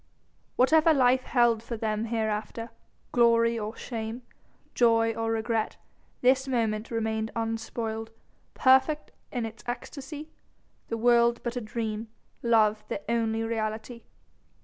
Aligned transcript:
Whatever 0.55 0.95
life 0.95 1.21
held 1.25 1.61
for 1.61 1.77
them 1.77 2.05
hereafter, 2.05 2.71
glory 3.11 3.59
or 3.59 3.75
shame, 3.77 4.23
joy 4.73 5.13
or 5.13 5.29
regret, 5.31 5.77
this 6.21 6.47
moment 6.47 6.89
remained 6.89 7.29
unspoiled, 7.35 8.09
perfect 8.55 9.11
in 9.31 9.45
its 9.45 9.61
esctasy, 9.67 10.29
the 10.87 10.97
world 10.97 11.39
but 11.43 11.55
a 11.55 11.61
dream, 11.61 12.07
love 12.41 12.83
the 12.87 13.03
only 13.11 13.43
reality. 13.43 14.01